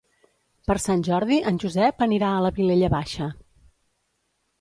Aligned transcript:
Per 0.69 0.75
Sant 0.85 1.03
Jordi 1.07 1.37
en 1.51 1.59
Josep 1.63 2.01
anirà 2.05 2.31
a 2.37 2.39
la 2.45 2.51
Vilella 2.55 2.89
Baixa. 2.95 3.29